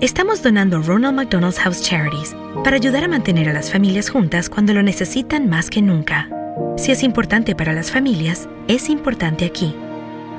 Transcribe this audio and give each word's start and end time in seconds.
estamos 0.00 0.42
donando 0.42 0.80
Ronald 0.80 1.14
McDonald's 1.14 1.58
House 1.58 1.82
Charities 1.82 2.34
para 2.64 2.76
ayudar 2.76 3.04
a 3.04 3.08
mantener 3.08 3.48
a 3.48 3.52
las 3.52 3.70
familias 3.70 4.08
juntas 4.08 4.48
cuando 4.48 4.72
lo 4.72 4.82
necesitan 4.82 5.48
más 5.48 5.68
que 5.68 5.82
nunca. 5.82 6.28
Si 6.76 6.90
es 6.90 7.02
importante 7.02 7.54
para 7.54 7.72
las 7.72 7.90
familias, 7.90 8.48
es 8.66 8.88
importante 8.88 9.44
aquí. 9.44 9.74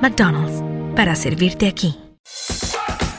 McDonald's, 0.00 0.62
para 0.96 1.14
servirte 1.14 1.68
aquí. 1.68 1.96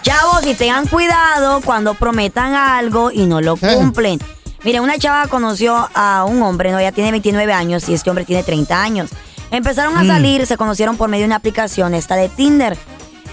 Chavos, 0.01 0.45
y 0.45 0.53
tengan 0.53 0.85
cuidado 0.87 1.61
cuando 1.61 1.93
prometan 1.93 2.53
algo 2.53 3.09
y 3.11 3.25
no 3.25 3.39
lo 3.39 3.55
cumplen. 3.55 4.19
Mire, 4.65 4.81
una 4.81 4.97
chava 4.97 5.27
conoció 5.27 5.89
a 5.93 6.25
un 6.25 6.41
hombre, 6.43 6.71
no, 6.71 6.79
ella 6.79 6.91
tiene 6.91 7.11
29 7.11 7.53
años 7.53 7.87
y 7.87 7.93
este 7.93 8.09
hombre 8.09 8.25
tiene 8.25 8.43
30 8.43 8.81
años. 8.81 9.11
Empezaron 9.51 9.95
a 9.97 10.05
salir, 10.05 10.45
se 10.45 10.57
conocieron 10.57 10.97
por 10.97 11.09
medio 11.09 11.23
de 11.23 11.27
una 11.27 11.35
aplicación, 11.35 11.93
esta 11.93 12.15
de 12.15 12.27
Tinder. 12.27 12.77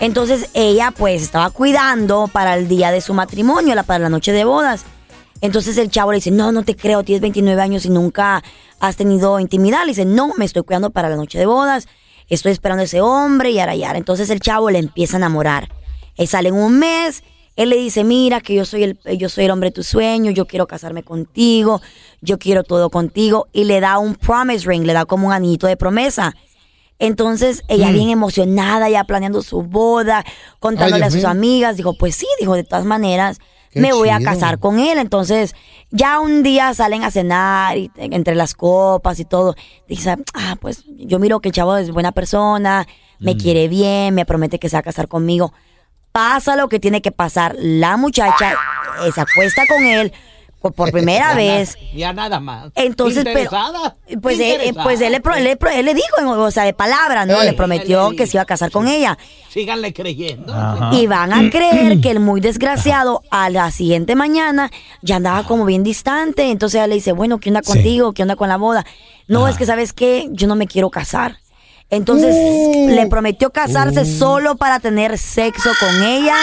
Entonces 0.01 0.49
ella 0.55 0.93
pues 0.97 1.23
estaba 1.23 1.51
cuidando 1.51 2.27
para 2.27 2.57
el 2.57 2.69
día 2.69 2.91
de 2.91 3.03
su 3.03 3.13
matrimonio, 3.13 3.75
para 3.85 3.99
la 3.99 4.09
noche 4.09 4.33
de 4.33 4.45
bodas. 4.45 4.85
Entonces 5.43 5.77
el 5.77 5.91
chavo 5.91 6.13
le 6.13 6.17
dice, 6.17 6.31
no, 6.31 6.53
no 6.53 6.63
te 6.63 6.75
creo, 6.75 7.03
tienes 7.03 7.21
29 7.21 7.61
años 7.61 7.85
y 7.85 7.91
nunca 7.91 8.43
has 8.79 8.97
tenido 8.97 9.39
intimidad. 9.41 9.83
Le 9.83 9.89
dice, 9.89 10.07
no, 10.07 10.33
me 10.39 10.47
estoy 10.47 10.63
cuidando 10.63 10.91
para 10.91 11.11
la 11.11 11.17
noche 11.17 11.39
de 11.39 11.45
bodas, 11.45 11.87
estoy 12.29 12.53
esperando 12.53 12.81
a 12.81 12.85
ese 12.85 13.03
hombre 13.03 13.51
y 13.51 13.59
ara, 13.59 13.75
y 13.75 13.85
ara. 13.85 13.99
Entonces 13.99 14.31
el 14.31 14.41
chavo 14.41 14.71
le 14.71 14.79
empieza 14.79 15.17
a 15.17 15.19
enamorar. 15.19 15.69
Él 16.17 16.29
sale 16.29 16.49
en 16.49 16.55
un 16.55 16.79
mes, 16.79 17.23
él 17.57 17.69
le 17.69 17.77
dice, 17.77 18.03
mira 18.03 18.41
que 18.41 18.55
yo 18.55 18.65
soy 18.65 18.85
el, 18.85 18.99
yo 19.19 19.29
soy 19.29 19.45
el 19.45 19.51
hombre 19.51 19.69
de 19.69 19.75
tu 19.75 19.83
sueño, 19.83 20.31
yo 20.31 20.47
quiero 20.47 20.67
casarme 20.67 21.03
contigo, 21.03 21.83
yo 22.23 22.39
quiero 22.39 22.63
todo 22.63 22.89
contigo. 22.89 23.49
Y 23.53 23.65
le 23.65 23.81
da 23.81 23.99
un 23.99 24.15
promise 24.15 24.67
ring, 24.67 24.87
le 24.87 24.95
da 24.95 25.05
como 25.05 25.27
un 25.27 25.35
anillito 25.35 25.67
de 25.67 25.77
promesa. 25.77 26.35
Entonces 27.01 27.65
ella 27.67 27.89
Mm. 27.89 27.95
bien 27.95 28.11
emocionada, 28.11 28.89
ya 28.89 29.03
planeando 29.05 29.43
su 29.43 29.63
boda, 29.63 30.25
contándole 30.61 31.03
Ay, 31.03 31.09
a 31.09 31.11
sus 31.11 31.21
mío. 31.21 31.29
amigas, 31.31 31.77
dijo, 31.77 31.95
pues 31.95 32.15
sí, 32.15 32.27
dijo, 32.39 32.55
de 32.55 32.63
todas 32.63 32.85
maneras, 32.85 33.39
Qué 33.73 33.81
me 33.81 33.93
voy 33.93 34.11
a 34.11 34.21
casar 34.21 34.59
con 34.59 34.79
él. 34.79 34.99
Entonces 34.99 35.55
ya 35.91 36.21
un 36.21 36.43
día 36.43 36.75
salen 36.75 37.03
a 37.03 37.11
cenar 37.11 37.79
y, 37.79 37.91
entre 37.97 38.35
las 38.35 38.55
copas 38.55 39.19
y 39.19 39.25
todo. 39.25 39.55
Dice, 39.89 40.17
ah, 40.35 40.57
pues 40.61 40.85
yo 40.89 41.19
miro 41.19 41.41
que 41.41 41.49
el 41.49 41.55
chavo 41.55 41.77
es 41.77 41.91
buena 41.91 42.13
persona, 42.13 42.87
me 43.19 43.37
quiere 43.37 43.69
bien, 43.69 44.15
me 44.15 44.27
promete 44.27 44.59
que 44.59 44.69
se 44.69 44.77
va 44.77 44.81
a 44.81 44.85
casar 44.85 45.09
conmigo. 45.09 45.53
Pasa 46.13 46.57
lo 46.57 46.69
que 46.69 46.81
tiene 46.81 47.01
que 47.01 47.13
pasar. 47.13 47.55
La 47.59 47.97
muchacha 47.97 48.53
eh, 49.07 49.13
se 49.15 49.21
acuesta 49.21 49.63
con 49.69 49.85
él 49.85 50.13
por, 50.61 50.73
por 50.75 50.93
primera 50.93 51.31
Ya 51.31 51.35
vez. 51.37 51.77
na- 51.77 51.99
Ya 51.99 52.13
nada 52.13 52.41
más. 52.41 52.71
Entonces, 52.75 53.25
pero, 53.25 53.41
¿Interesada? 53.41 53.97
pues, 54.21 54.37
él, 54.37 54.43
eh, 54.43 54.53
Interesada. 54.53 54.83
pues 54.85 55.01
él, 55.01 55.13
le, 55.13 55.21
pro- 55.21 55.35
él 55.35 55.45
le 55.45 55.57
pro- 55.57 55.71
él 55.71 55.85
le 55.87 55.95
dijo, 55.95 56.07
o 56.23 56.51
sea, 56.51 56.65
de 56.65 56.73
palabra, 56.75 57.27
¿no? 57.27 57.41
Eh, 57.41 57.47
le 57.47 57.53
prometió 57.55 58.11
que 58.17 58.27
se 58.27 58.37
iba 58.37 58.43
a 58.43 58.47
casar 58.47 58.71
con 58.71 58.87
ella. 58.89 59.17
Síganle 59.49 59.93
creyendo. 59.93 60.55
Y 60.93 61.07
van 61.07 61.33
a 61.33 61.51
creer 61.51 62.01
que 62.03 62.11
el 62.11 62.21
muy 62.21 62.41
desgraciado 62.41 63.23
a 63.31 63.51
la 63.51 63.71
siguiente 63.71 64.15
mañana 64.15 64.71
ya 65.03 65.17
andaba 65.17 65.45
como 65.47 65.65
bien 65.65 65.83
distante. 65.83 66.51
Entonces 66.51 66.77
ella 66.79 66.87
le 66.87 66.95
dice, 66.97 67.13
bueno, 67.13 67.39
¿qué 67.39 67.51
onda 67.51 67.63
contigo? 67.63 68.13
¿Qué 68.13 68.23
onda 68.23 68.37
con 68.37 68.49
la 68.49 68.57
boda? 68.57 68.85
No, 69.27 69.49
es 69.49 69.57
que 69.57 69.65
sabes 69.67 69.93
qué, 69.93 70.29
yo 70.33 70.47
no 70.47 70.57
me 70.57 70.67
quiero 70.67 70.91
casar. 70.91 71.39
Entonces 71.89 72.35
le 72.87 73.07
prometió 73.09 73.51
casarse 73.51 74.05
solo 74.05 74.57
para 74.57 74.79
tener 74.79 75.19
sexo 75.19 75.71
con 75.81 76.03
ella. 76.05 76.37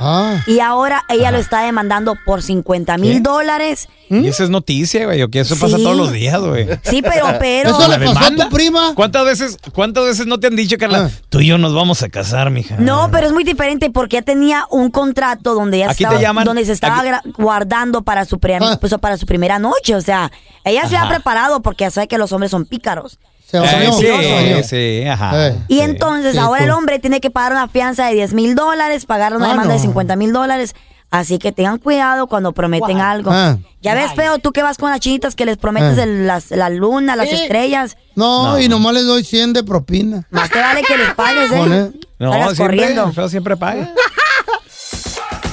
Ah. 0.00 0.42
Y 0.46 0.60
ahora 0.60 1.04
ella 1.08 1.30
lo 1.30 1.38
está 1.38 1.60
demandando 1.62 2.16
por 2.24 2.42
50 2.42 2.96
mil 2.98 3.22
dólares. 3.22 3.88
Y 4.08 4.26
esa 4.26 4.42
es 4.42 4.50
noticia, 4.50 5.04
güey, 5.04 5.22
o 5.22 5.28
que 5.30 5.38
eso 5.40 5.56
pasa 5.56 5.76
todos 5.76 5.96
los 5.96 6.10
días, 6.10 6.40
güey. 6.40 6.66
Sí, 6.82 7.00
pero, 7.00 7.26
pero. 7.38 7.70
¿Eso 7.70 7.86
le 7.86 7.96
¿La 7.98 7.98
pasó 8.06 8.18
a 8.18 8.22
demanda? 8.24 8.48
tu 8.48 8.56
prima? 8.56 8.92
¿Cuántas 8.96 9.24
veces, 9.24 9.56
¿Cuántas 9.72 10.04
veces 10.04 10.26
no 10.26 10.40
te 10.40 10.48
han 10.48 10.56
dicho, 10.56 10.76
Carla? 10.78 11.10
Ah. 11.12 11.20
Tú 11.28 11.38
y 11.40 11.46
yo 11.46 11.58
nos 11.58 11.74
vamos 11.74 12.02
a 12.02 12.08
casar, 12.08 12.50
mija. 12.50 12.76
No, 12.78 13.10
pero 13.12 13.28
es 13.28 13.32
muy 13.32 13.44
diferente 13.44 13.90
porque 13.90 14.16
ella 14.16 14.24
tenía 14.24 14.64
un 14.70 14.90
contrato 14.90 15.54
donde 15.54 15.76
ella 15.76 15.86
Aquí 15.90 15.98
te 15.98 16.04
estaba, 16.04 16.20
llaman- 16.20 16.44
donde 16.44 16.64
se 16.64 16.72
estaba 16.72 16.98
aquí- 17.18 17.30
guardando 17.38 18.02
para 18.02 18.24
su, 18.24 18.40
pre- 18.40 18.56
Ah. 18.60 18.78
pues, 18.80 18.92
para 19.00 19.16
su 19.16 19.26
primera 19.26 19.58
noche. 19.60 19.94
O 19.94 20.00
sea, 20.00 20.32
ella 20.64 20.88
se 20.88 20.96
ha 20.96 21.08
preparado 21.08 21.60
porque 21.62 21.84
ya 21.84 21.90
sabe 21.92 22.08
que 22.08 22.18
los 22.18 22.32
hombres 22.32 22.50
son 22.50 22.64
pícaros. 22.64 23.18
Se 23.50 23.56
Eh, 23.56 23.60
bañó. 23.60 23.92
sí, 23.94 24.06
Se 24.06 24.32
bañó. 24.32 24.62
sí, 24.62 25.06
ajá. 25.08 25.48
Eh. 25.48 25.56
Y 25.68 25.74
Sí. 25.76 25.80
entonces 25.80 26.32
Sí, 26.32 26.38
ahora 26.38 26.58
tú. 26.60 26.64
el 26.66 26.70
hombre 26.70 26.98
tiene 27.00 27.20
que 27.20 27.30
pagar 27.30 27.52
una 27.52 27.66
fianza 27.68 28.06
de 28.06 28.14
10 28.14 28.32
mil 28.32 28.54
dólares, 28.54 29.06
pagar 29.06 29.34
una 29.36 29.46
Ah, 29.46 29.50
demanda 29.50 29.72
de 29.72 29.78
no. 29.78 29.84
50 29.84 30.14
mil 30.16 30.32
dólares. 30.32 30.74
Así 31.10 31.38
que 31.38 31.50
tengan 31.50 31.78
cuidado 31.78 32.28
cuando 32.28 32.52
prometen 32.52 33.00
algo. 33.00 33.32
Ah. 33.32 33.56
Ya 33.82 33.94
ves, 33.96 34.12
feo, 34.14 34.38
tú 34.38 34.52
que 34.52 34.62
vas 34.62 34.78
con 34.78 34.90
las 34.90 35.00
chinitas 35.00 35.34
que 35.34 35.44
les 35.44 35.56
prometes 35.56 35.98
Ah. 35.98 36.04
el- 36.04 36.28
las- 36.28 36.52
la 36.52 36.70
luna, 36.70 37.16
las 37.16 37.26
Eh. 37.26 37.34
estrellas. 37.42 37.96
No, 38.14 38.60
y 38.60 38.68
nomás 38.68 38.94
les 38.94 39.06
doy 39.06 39.24
100 39.24 39.52
de 39.52 39.64
propina. 39.64 40.24
Más 40.30 40.48
te 40.50 40.60
vale 40.60 40.82
que 40.82 40.96
les 40.96 41.12
pagues, 41.14 41.50
¿eh? 41.50 41.90
No, 42.20 42.30
Salgas 42.32 42.54
siempre, 42.54 42.76
corriendo. 42.78 43.06
el 43.08 43.12
feo 43.14 43.28
siempre 43.28 43.56
paga. 43.56 43.90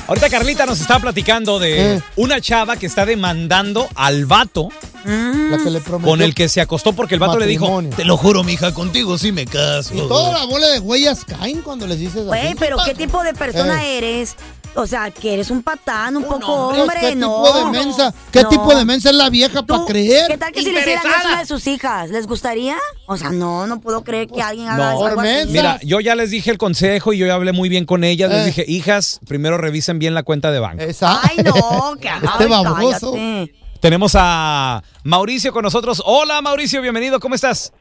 Ahorita 0.08 0.30
Carlita 0.30 0.66
nos 0.66 0.80
está 0.80 1.00
platicando 1.00 1.60
de 1.60 1.96
Eh. 1.96 2.02
una 2.16 2.40
chava 2.40 2.78
que 2.78 2.86
está 2.86 3.06
demandando 3.06 3.90
al 3.96 4.26
vato 4.26 4.70
Mm. 5.08 5.52
La 5.52 5.58
que 5.58 5.70
le 5.70 5.80
prometió. 5.82 6.10
con 6.12 6.22
el 6.22 6.36
que 6.36 6.50
se 6.50 6.60
acostó 6.62 6.94
porque 6.94 7.14
el 7.16 7.20
vato 7.20 7.40
le 7.40 7.46
dijo, 7.48 7.82
te 7.96 8.04
lo 8.06 8.18
juro, 8.18 8.44
mija, 8.44 8.74
contigo 8.74 9.18
sí 9.18 9.32
me 9.32 9.46
caso. 9.46 9.94
Y 9.96 10.00
toda 10.08 10.40
la 10.40 10.46
bola 10.46 10.68
de 10.68 10.80
huellas 10.80 11.24
caen 11.26 11.62
cuando 11.62 11.88
les 11.88 12.00
dices 12.00 12.26
Güey, 12.26 12.56
pero 12.56 12.78
¿qué 12.86 12.94
tipo 12.94 13.24
de 13.24 13.34
persona 13.34 13.86
Eh. 13.86 13.98
eres? 14.00 14.36
O 14.76 14.86
sea, 14.86 15.10
que 15.10 15.34
eres 15.34 15.50
un 15.50 15.64
patán, 15.64 16.18
un, 16.18 16.24
poco 16.26 16.70
Pues, 16.70 16.82
hombre, 16.82 17.00
¿Qué 17.00 17.16
no. 17.16 17.42
tipo 17.44 17.58
de 17.58 17.72
mensa? 17.80 18.14
¿Qué 18.32 18.44
No. 18.44 18.50
tipo 18.50 18.76
de 18.76 18.86
mensa 18.86 19.10
es 19.10 19.16
la 19.16 19.30
vieja 19.32 19.64
para 19.64 19.86
creer? 19.86 20.28
¿Qué 20.28 20.38
tal 20.38 20.52
que 20.52 20.62
si 20.62 20.72
le 20.72 20.82
hicieran 20.82 21.04
eso 21.08 21.18
a 21.18 21.30
una 21.32 21.40
de 21.40 21.46
sus 21.48 21.66
hijas? 21.66 22.10
¿Les 22.12 22.28
gustaría? 22.28 22.76
O 23.08 23.18
sea, 23.18 23.32
no, 23.32 23.66
no 23.66 23.80
puedo 23.80 24.04
creer 24.04 24.28
que 24.28 24.40
alguien 24.42 24.68
haga 24.68 24.92
No, 24.94 25.08
algo 25.08 25.20
así. 25.22 25.30
mensa. 25.30 25.52
Mira, 25.52 25.80
yo 25.84 26.00
ya 26.00 26.14
les 26.14 26.30
dije 26.30 26.52
el 26.52 26.60
consejo 26.60 27.12
y 27.14 27.18
yo 27.18 27.26
ya 27.26 27.34
hablé 27.34 27.54
muy 27.54 27.70
bien 27.70 27.86
con 27.86 28.04
ellas. 28.04 28.30
Les 28.30 28.42
Eh. 28.44 28.46
dije, 28.46 28.66
hijas, 28.68 29.20
primero 29.28 29.58
revisen 29.58 29.98
bien 29.98 30.14
la 30.14 30.22
cuenta 30.22 30.52
de 30.52 30.60
banco. 30.60 30.84
Esa. 30.84 31.22
Ay, 31.24 31.38
no, 31.44 31.96
que 32.00 32.08
Este 32.24 32.44
ay, 32.44 32.48
baboso. 32.50 33.14
cállate. 33.14 33.54
Tenemos 33.80 34.16
a 34.18 34.82
Mauricio 35.04 35.52
con 35.54 35.64
nosotros. 35.64 36.02
Hola, 36.06 36.42
Mauricio, 36.42 36.82
bienvenido. 36.82 37.20
¿Cómo 37.20 37.36
estás? 37.36 37.74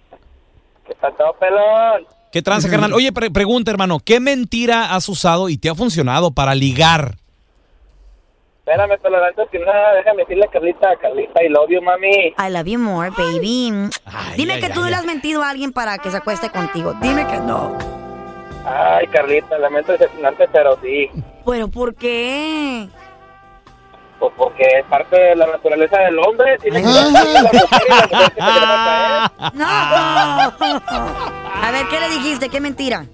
¿Qué 0.87 0.95
pasó, 0.95 1.35
pelón? 1.41 2.07
¿Qué 2.33 2.43
tranza, 2.43 2.69
carnal? 2.69 2.93
Oye, 2.93 3.13
pre- 3.13 3.31
pregunta, 3.31 3.71
hermano, 3.71 3.99
¿qué 4.05 4.21
mentira 4.21 4.95
has 4.95 5.09
usado 5.09 5.49
y 5.49 5.57
te 5.57 5.71
ha 5.71 5.75
funcionado 5.75 6.33
para 6.33 6.55
ligar? 6.55 7.17
Espérame, 8.61 8.99
pelón, 9.01 9.23
antes 9.25 9.49
que 9.51 9.59
nada, 9.61 9.95
déjame 9.95 10.23
decirle 10.23 10.45
a 10.45 10.51
Carlita, 10.51 10.97
Carlita, 11.01 11.43
I 11.43 11.49
love 11.49 11.69
you, 11.71 11.81
mami. 11.81 12.35
I 12.37 12.51
love 12.51 12.67
you 12.67 12.79
more, 12.79 13.11
baby. 13.17 13.73
Ay, 14.05 14.37
Dime 14.37 14.55
ay, 14.55 14.61
que 14.61 14.71
tú 14.71 14.83
ay, 14.85 14.91
le 14.91 14.97
has 14.97 15.05
mentido 15.07 15.43
a 15.43 15.51
alguien 15.51 15.73
para 15.73 15.99
que 15.99 16.11
se 16.11 16.17
acueste 16.17 16.51
contigo. 16.51 16.93
Dime 17.01 17.27
que 17.27 17.39
no. 17.39 17.79
Ay, 18.67 19.07
Carlita, 19.07 19.57
lamento 19.59 19.93
decepcionarte, 19.93 20.49
pero 20.53 20.77
sí. 20.83 21.09
¿Pero 21.47 21.69
por 21.69 21.95
qué? 21.95 22.89
Pues 24.19 24.33
porque 24.37 24.65
es 24.79 24.85
parte 24.87 25.15
de 25.15 25.37
la 25.37 25.47
naturaleza 25.47 25.99
del 25.99 26.19
hombre. 26.19 26.57
Tiene 26.59 26.83
que. 26.83 26.89
¡No! 29.55 29.67
A 29.67 31.71
ver, 31.73 31.87
¿qué 31.89 32.01
le 32.01 32.09
dijiste? 32.09 32.49
¿Qué 32.49 32.61
mentira? 32.61 33.05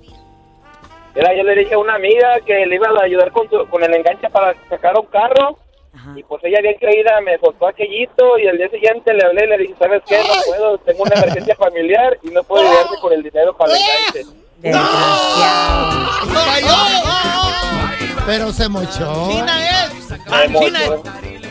Mira, 1.15 1.35
yo 1.37 1.43
le 1.43 1.55
dije 1.57 1.75
a 1.75 1.79
una 1.79 1.95
amiga 1.97 2.41
que 2.47 2.65
le 2.67 2.77
iba 2.77 2.87
a 2.89 3.05
ayudar 3.05 3.31
con, 3.33 3.49
su- 3.51 3.67
con 3.69 3.83
el 3.83 3.93
enganche 3.95 4.31
para 4.31 4.55
sacar 4.71 4.95
un 4.99 5.07
carro. 5.07 5.59
Ajá. 5.95 6.13
Y 6.17 6.23
pues 6.23 6.43
ella 6.45 6.61
bien 6.63 6.77
creída 6.81 7.21
me 7.21 7.37
soltó 7.39 7.67
aquellito 7.69 8.39
y 8.39 8.49
al 8.49 8.57
día 8.57 8.69
siguiente 8.71 9.13
le 9.13 9.25
hablé 9.27 9.45
y 9.45 9.49
le 9.49 9.59
dije, 9.59 9.75
¿sabes 9.79 10.03
qué? 10.09 10.17
No 10.19 10.25
puedo, 10.47 10.79
tengo 10.79 11.03
una 11.03 11.15
emergencia 11.17 11.55
familiar 11.57 12.17
y 12.23 12.29
no 12.31 12.43
puedo 12.45 12.67
ayudarte 12.67 12.97
con 13.01 13.13
el 13.13 13.23
dinero 13.23 13.55
para 13.57 13.73
el 13.75 13.79
enganche. 13.79 14.25
Desgraciado. 14.59 16.11
Pero 18.25 18.53
se 18.53 18.69
mochó. 18.69 19.29
China 19.31 19.69
es. 19.69 19.92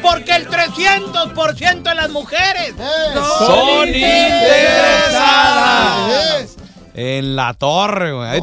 Porque 0.02 0.36
el 0.36 0.48
300% 0.48 1.84
de 1.84 1.96
las 1.96 2.10
mujeres 2.10 2.74
Eh, 2.80 3.14
Son 3.40 3.88
interesadas. 3.88 6.10
es. 6.42 6.58
En 6.94 7.36
la 7.38 7.54
torre, 7.54 8.12
güey. 8.12 8.28
A 8.30 8.34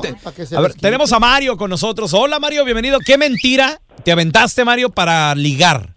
ver, 0.60 0.72
tenemos 0.74 1.12
a 1.12 1.18
Mario 1.18 1.56
con 1.56 1.68
nosotros. 1.68 2.14
Hola, 2.14 2.38
Mario, 2.38 2.64
bienvenido. 2.64 2.98
¿Qué 3.04 3.18
mentira 3.18 3.78
te 4.04 4.12
aventaste, 4.12 4.64
Mario, 4.64 4.88
para 4.88 5.34
ligar? 5.34 5.88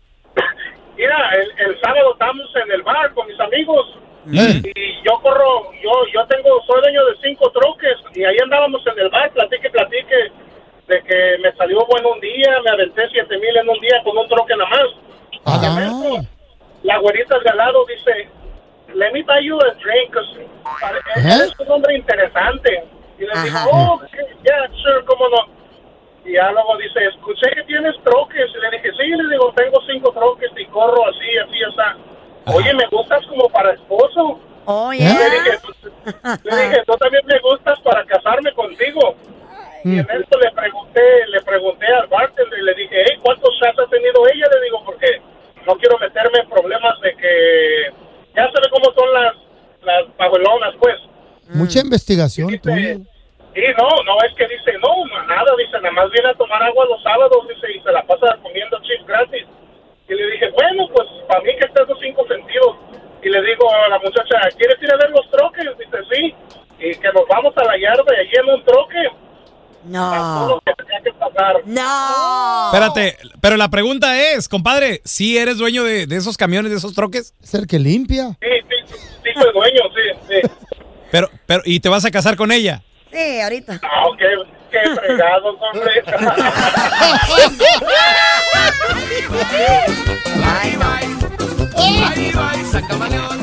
Mira, 0.98 1.16
el, 1.34 1.50
el 1.70 1.80
sábado 1.82 2.12
estamos 2.14 2.46
en 2.66 2.72
el 2.74 2.82
bar 2.84 3.14
con 3.14 3.26
mis 3.28 3.40
amigos 3.40 3.86
Eh. 4.34 4.62
y 4.76 5.08
yo 5.08 5.14
corro, 5.24 5.72
yo 5.82 5.90
yo 6.14 6.24
tengo, 6.28 6.62
soy 6.68 6.80
dueño 6.82 7.04
de 7.06 7.14
cinco 7.24 7.50
troques 7.52 7.96
y 8.14 8.24
ahí 8.24 8.36
andábamos 8.44 8.82
en 8.86 9.00
el 9.00 9.10
bar, 9.10 9.32
platique, 9.32 9.68
platique, 9.72 10.16
de 10.88 11.02
que 11.02 11.38
me 11.42 11.52
salió 11.58 11.84
bueno 11.88 12.10
un 12.14 12.20
día, 12.20 12.52
me 12.64 12.70
aventé 12.70 13.02
siete 13.12 13.36
mil 13.40 13.56
en 13.58 13.68
un 13.70 13.80
día 13.80 14.00
con 14.04 14.16
un 14.18 14.28
troque 14.28 14.54
nada 14.56 14.70
más. 14.70 14.88
Ah. 15.46 15.58
De 15.60 15.70
momento, 15.70 16.28
La 16.84 17.00
güerita 17.00 17.40
de 17.40 17.50
al 17.50 17.58
lado 17.58 17.84
dice, 18.06 18.30
let 18.94 19.14
me 19.14 19.24
buy 19.24 19.44
you 19.44 19.58
a 19.60 19.74
drink, 19.76 20.16
¿Eh? 20.16 21.22
eres 21.24 21.54
un 21.60 21.72
hombre 21.72 21.96
interesante. 21.96 22.84
Y 23.18 23.26
le 23.26 23.44
digo, 23.44 23.60
oh, 23.72 24.02
yeah, 24.44 24.68
sure, 24.82 25.06
cómo 25.06 25.30
no. 25.30 25.62
Y 26.26 26.34
ya 26.34 26.52
luego 26.52 26.78
dice, 26.78 27.06
escuché 27.06 27.50
que 27.52 27.64
tienes 27.64 27.96
troques. 28.04 28.50
Y 28.56 28.60
le 28.60 28.78
dije, 28.78 28.92
sí, 28.98 29.08
le 29.08 29.30
digo, 29.30 29.54
tengo 29.56 29.80
cinco 29.86 30.12
troques 30.12 30.52
y 30.58 30.66
corro 30.66 31.08
así, 31.08 31.38
así, 31.38 31.64
así. 31.64 32.02
Oye, 32.54 32.74
me 32.74 32.88
gustas 32.88 33.26
como 33.28 33.48
para 33.50 33.74
esposo. 33.74 34.40
Oye. 34.66 35.04
Le 35.04 35.30
dije, 35.30 35.60
le 36.44 36.56
dije, 36.56 36.84
tú 36.86 36.94
también 36.98 37.26
me 37.26 37.40
gustas 37.40 37.80
para 37.82 38.04
casarme 38.06 38.52
contigo. 38.54 39.16
Y 39.84 39.98
en 39.98 40.08
esto 40.12 40.40
le 40.40 40.52
pregunté, 40.52 41.02
le 41.28 41.42
pregunté 41.42 41.88
al 41.88 42.08
bartender 42.08 42.60
y 42.60 42.64
le 42.64 42.74
dije, 42.76 43.04
hey, 43.06 43.18
¿cuántos 43.22 43.50
shots 43.56 43.80
ha 43.80 43.90
tenido 43.90 44.28
ella? 44.28 44.46
Le 44.54 44.62
digo, 44.66 44.84
porque 44.86 45.22
no 45.66 45.76
quiero 45.76 45.98
meterme 45.98 46.40
en 46.40 46.50
problemas 46.50 47.00
de 47.02 47.16
que 47.16 47.92
ya 48.36 48.44
sabe 48.52 48.70
cómo 48.70 48.94
son 48.94 49.14
las, 49.84 50.06
pajuelonas, 50.18 50.76
pues. 50.80 50.96
Mucha 51.54 51.80
investigación 51.80 52.58
tuya. 52.60 52.76
Dice, 52.76 53.12
Sí, 53.54 53.62
no, 53.78 53.90
no, 54.06 54.16
es 54.24 54.34
que 54.36 54.48
dice, 54.48 54.72
no, 54.80 55.04
nada, 55.28 55.52
dice, 55.58 55.76
nada 55.82 55.92
más 55.92 56.10
viene 56.12 56.30
a 56.30 56.34
tomar 56.36 56.64
agua 56.64 56.86
los 56.86 57.04
sábados, 57.04 57.46
dice, 57.50 57.68
y 57.76 57.82
se 57.82 57.92
la 57.92 58.02
pasa 58.04 58.38
comiendo 58.42 58.80
chips 58.80 59.06
gratis. 59.06 59.46
Y 60.08 60.14
le 60.14 60.32
dije, 60.32 60.50
bueno, 60.52 60.88
pues 60.96 61.08
para 61.28 61.42
mí 61.42 61.52
que 61.60 61.66
estás 61.66 61.88
los 61.88 62.00
cinco 62.00 62.26
sentidos. 62.28 62.78
Y 63.22 63.30
le 63.30 63.42
digo 63.44 63.68
a 63.74 63.90
la 63.90 64.00
muchacha, 64.00 64.40
¿quieres 64.58 64.82
ir 64.82 64.92
a 64.92 64.98
ver 64.98 65.10
los 65.12 65.30
troques? 65.30 65.66
Dice, 65.78 65.98
sí. 66.12 66.36
Y 66.80 66.96
que 66.96 67.12
nos 67.14 67.28
vamos 67.28 67.54
a 67.58 67.64
la 67.66 67.78
yarda 67.78 68.04
allí 68.08 68.32
en 68.34 68.50
un 68.50 68.64
troque. 68.64 69.10
No. 69.84 70.48
lo 70.48 70.62
que 70.62 70.74
tenía 70.84 71.02
que 71.02 71.12
pagar. 71.14 71.62
No. 71.66 72.68
Espérate, 72.68 73.18
pero 73.42 73.58
la 73.58 73.70
pregunta 73.70 74.18
es, 74.20 74.48
compadre, 74.48 75.02
¿sí 75.04 75.38
eres 75.38 75.58
dueño 75.58 75.84
de, 75.84 76.08
de 76.08 76.16
esos 76.16 76.38
camiones, 76.38 76.72
de 76.72 76.78
esos 76.78 76.94
troques? 76.94 77.34
Es 77.42 77.54
el 77.54 77.68
que 77.68 77.80
limpia. 77.80 78.38
Sí, 78.40 78.48
soy 79.34 79.54
dueño, 79.54 79.82
sí, 79.96 80.20
sí. 80.30 80.50
Pero, 81.12 81.30
pero, 81.46 81.62
¿y 81.66 81.80
te 81.80 81.90
vas 81.90 82.06
a 82.06 82.12
casar 82.12 82.36
con 82.36 82.52
ella? 82.52 82.82
Sí, 83.12 83.42
ahorita. 83.42 83.74
No, 83.74 84.18
qué, 84.18 84.26
qué 84.72 84.96
fregados, 84.96 85.56
hombre. 85.60 86.04
No. 86.22 86.32